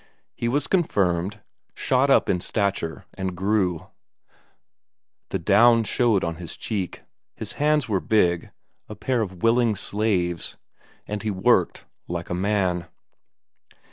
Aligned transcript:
He 0.33 0.47
was 0.47 0.65
confirmed, 0.65 1.41
shot 1.75 2.09
up 2.09 2.27
in 2.27 2.41
stature, 2.41 3.05
and 3.13 3.37
grew; 3.37 3.85
the 5.29 5.37
down 5.37 5.83
showed 5.83 6.23
on 6.23 6.37
his 6.37 6.57
cheek, 6.57 7.03
his 7.35 7.51
hands 7.51 7.87
were 7.87 7.99
big, 7.99 8.49
a 8.89 8.95
pair 8.95 9.21
of 9.21 9.43
willing 9.43 9.75
slaves. 9.75 10.57
And 11.05 11.21
he 11.21 11.29
worked 11.29 11.85
like 12.07 12.31
a 12.31 12.33
man. 12.33 12.87